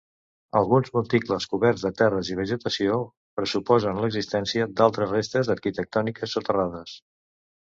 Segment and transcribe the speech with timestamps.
[0.59, 2.97] Alguns monticles coberts de terres i vegetació
[3.41, 6.99] pressuposen l'existència d'altres restes arquitectòniques soterrades.